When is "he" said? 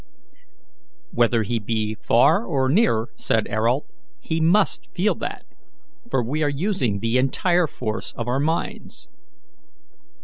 1.43-1.59, 4.19-4.41